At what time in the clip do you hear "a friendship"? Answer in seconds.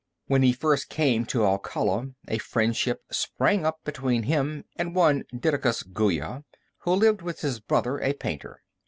2.27-3.03